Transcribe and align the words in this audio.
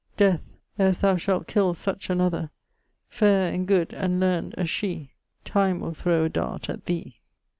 Death! 0.17 0.41
er'st 0.79 1.01
thou 1.03 1.15
shalt 1.15 1.45
kill 1.45 1.75
such 1.75 2.09
another 2.09 2.49
Fair 3.07 3.53
and 3.53 3.67
good 3.67 3.93
and 3.93 4.19
learn'd 4.19 4.55
as 4.57 4.67
shee, 4.67 5.11
Time 5.45 5.79
will 5.79 5.93
throw 5.93 6.25
a 6.25 6.29
dart 6.29 6.71
at 6.71 6.85
thee. 6.85 7.19